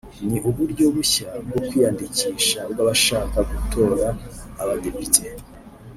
[0.27, 4.07] ni uburyo bushya bwo kwiyandikisha bw’abashaka gutora
[4.61, 5.25] abadepite